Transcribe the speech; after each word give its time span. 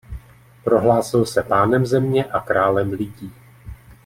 Prohlásil 0.63 1.25
se 1.25 1.43
Pánem 1.43 1.85
země 1.85 2.25
a 2.25 2.39
králem 2.39 2.91
lidí. 2.93 3.31